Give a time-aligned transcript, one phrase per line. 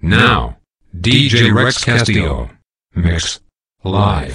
[0.00, 0.58] Now,
[0.96, 2.48] DJ Rex Castillo.
[2.94, 3.40] Mix.
[3.82, 4.32] Live.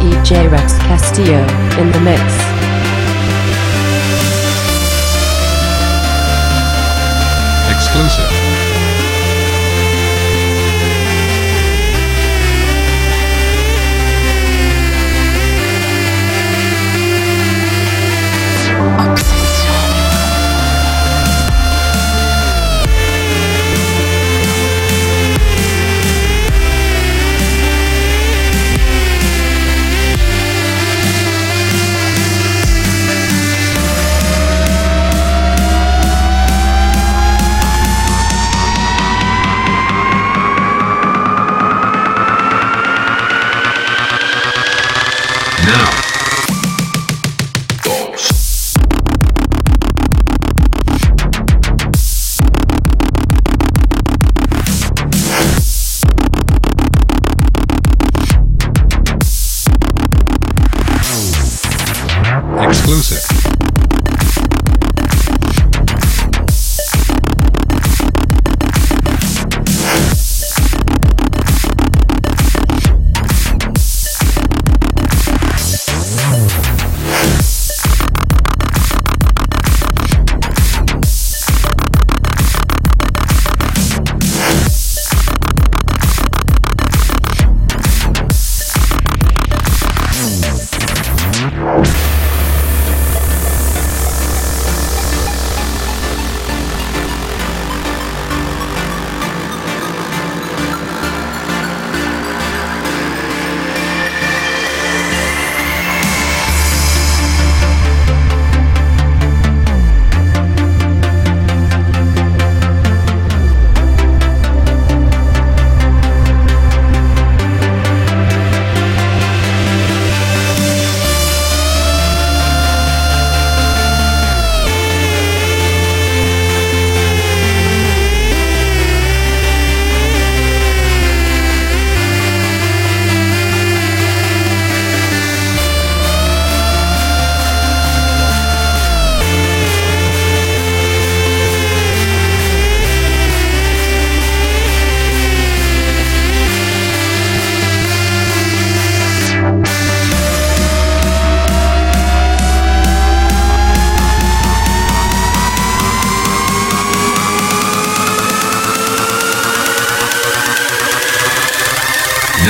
[0.00, 1.40] DJ Rex Castillo
[1.80, 2.49] in the mix.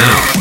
[0.01, 0.40] Now.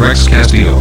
[0.00, 0.78] Rex Castillo.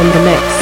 [0.00, 0.53] In the mix.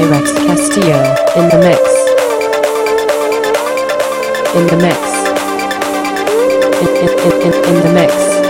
[0.00, 1.00] Rex Castillo
[1.36, 1.80] in the mix.
[4.56, 4.98] In the mix.
[6.80, 8.41] In, in, in, in the mix.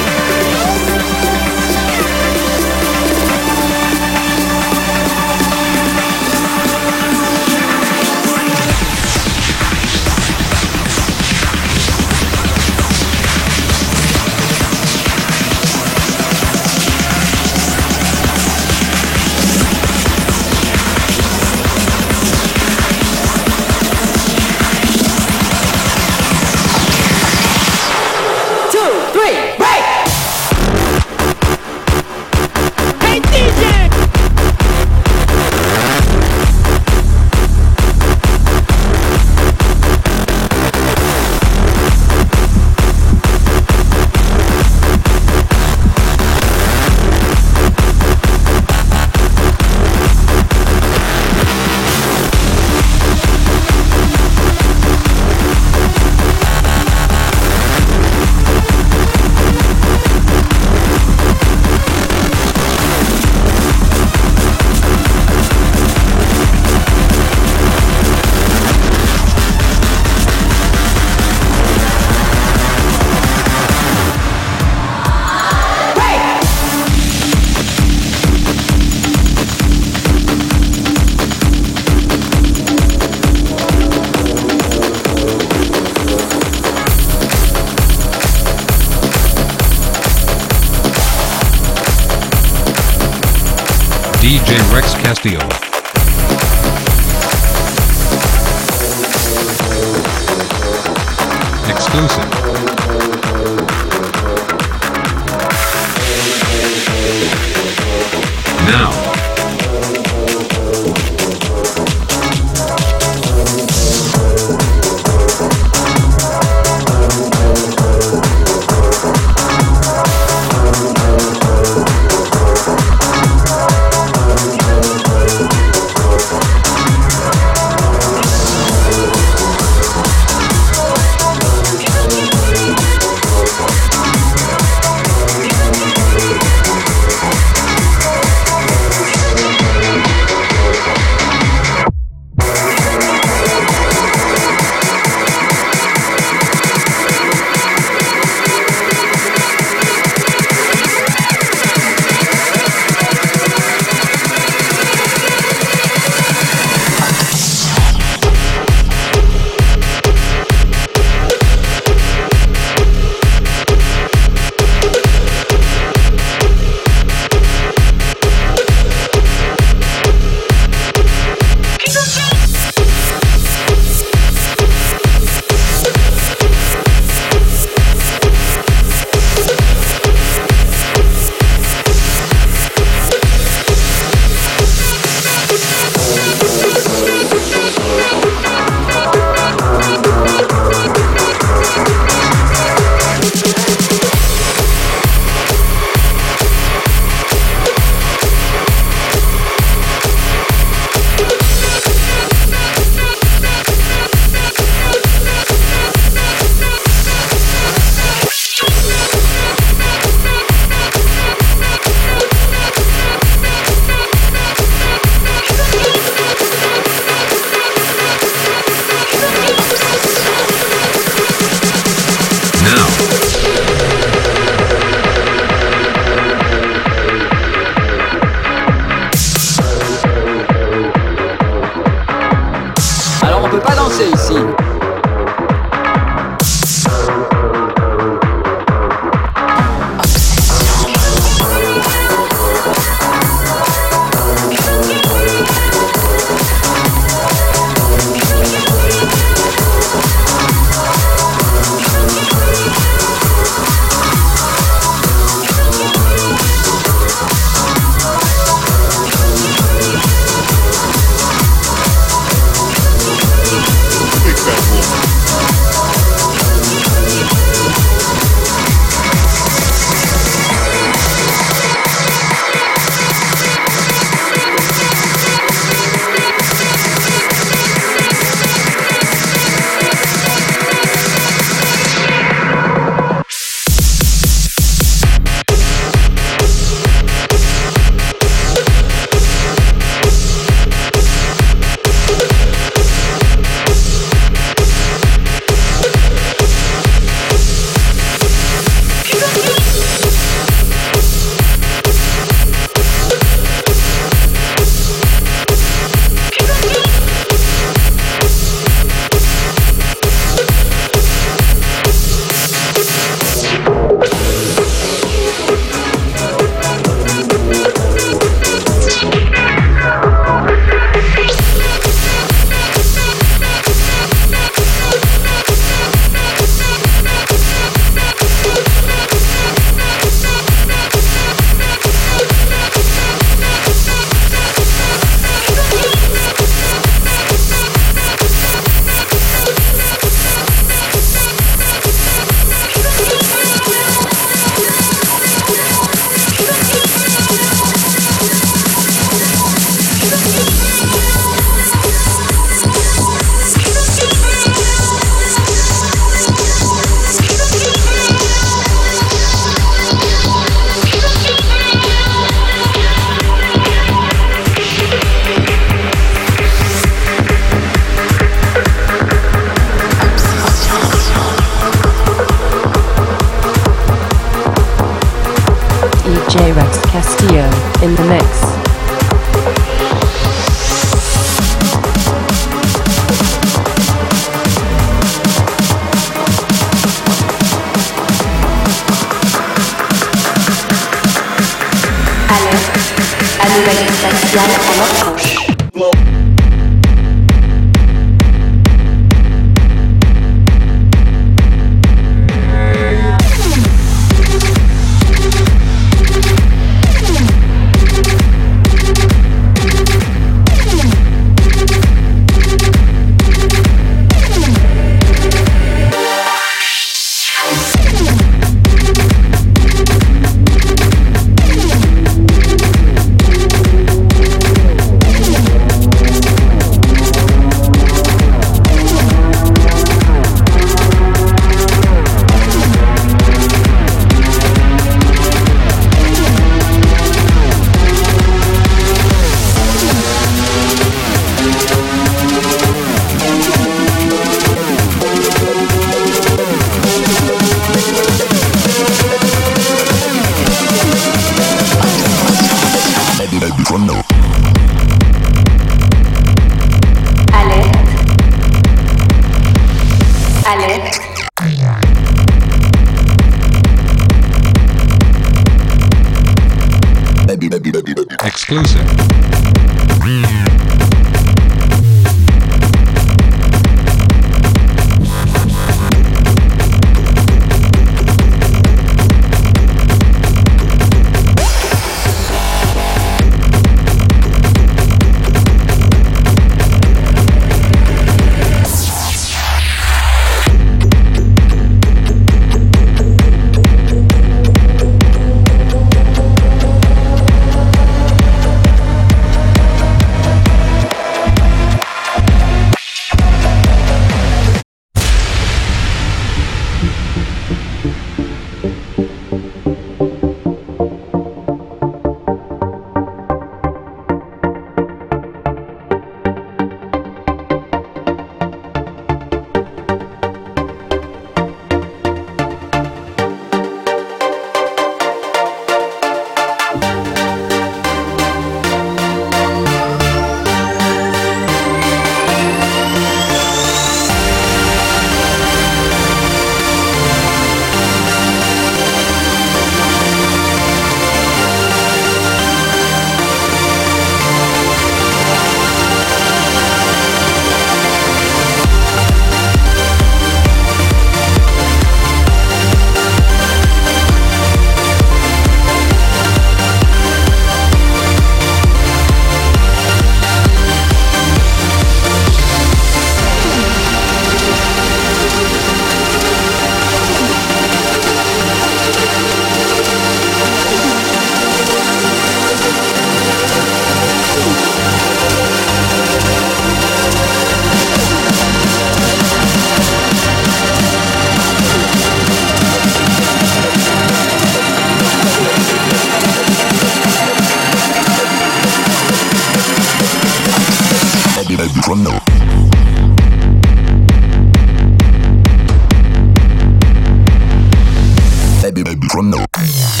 [598.83, 600.00] DJ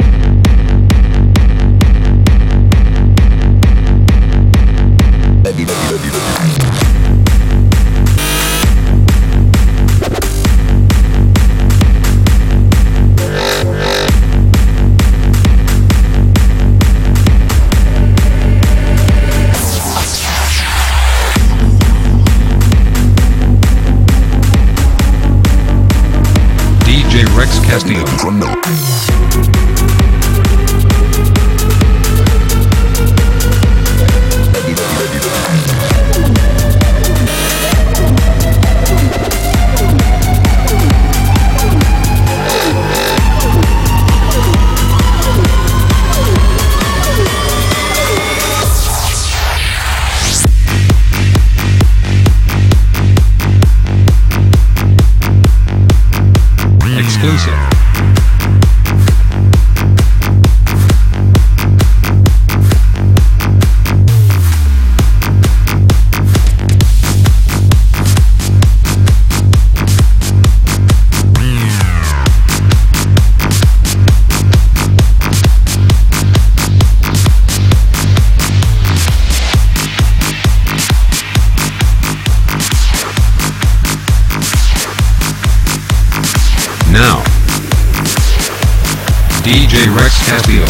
[89.43, 90.65] DJ Rex Castillo.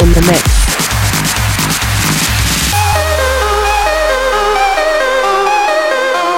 [0.00, 0.42] In the mix.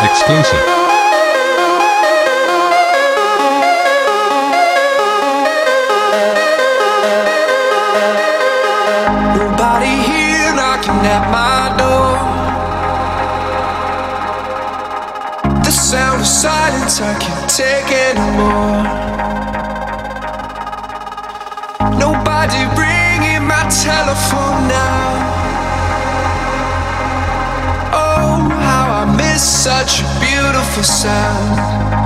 [0.03, 0.67] Exclusive.
[9.37, 12.19] Nobody here knocking at my door.
[15.63, 17.96] The sound of silence, I can take it.
[27.93, 32.06] Oh, such a beautiful sound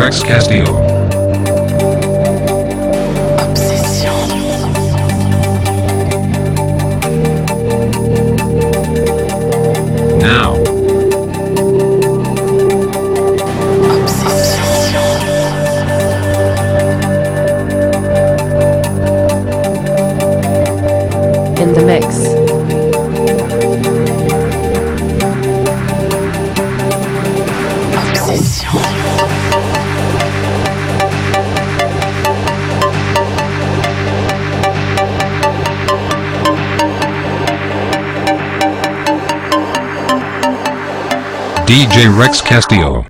[0.00, 0.79] Rex Castillo.
[42.08, 43.09] Rex Castillo.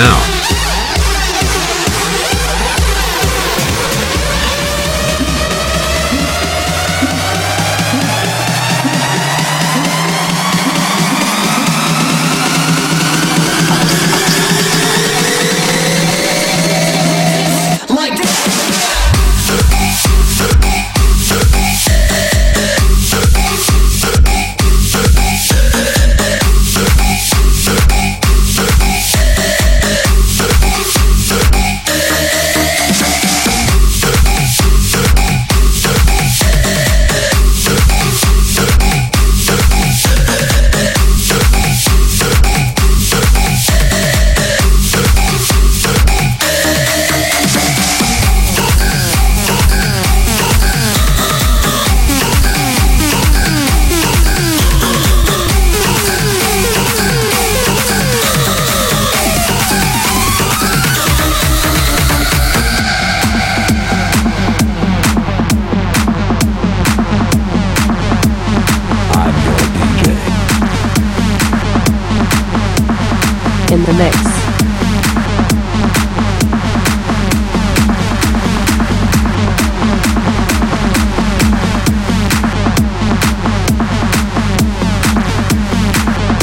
[0.00, 0.29] now.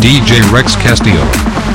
[0.08, 1.67] DJ Rex Castillo.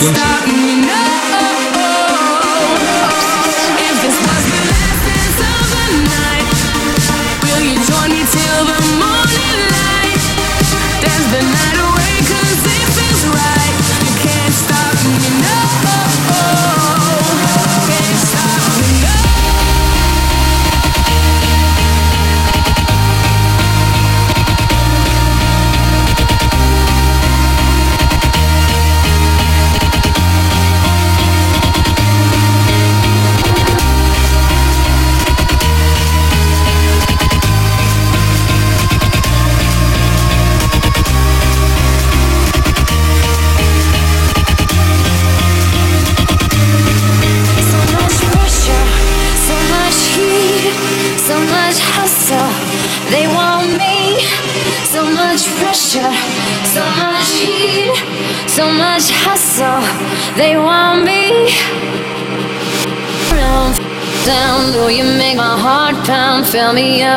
[0.00, 0.59] stop me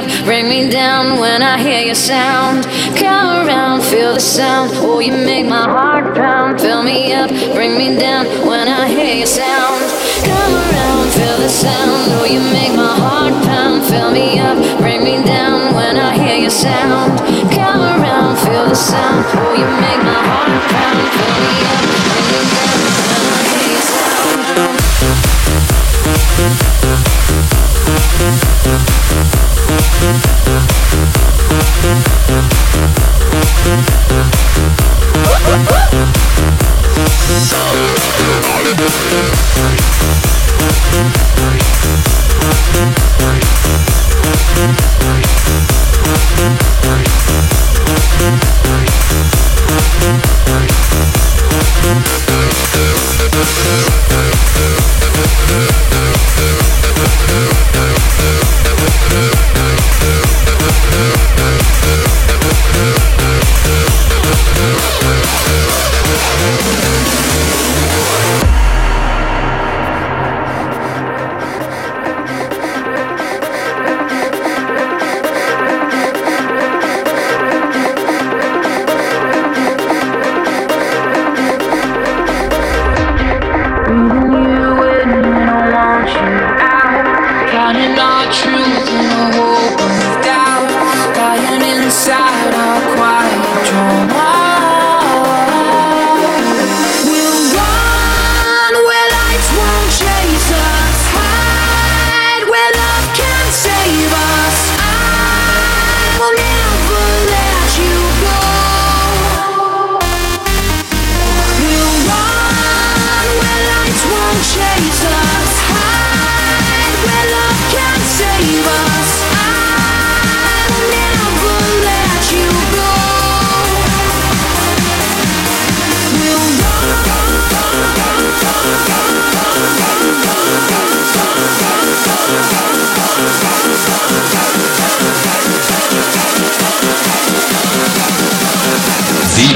[0.04, 2.43] up, bring me down when I hear your sound.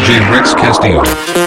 [0.07, 1.46] DJ Rex Castillo.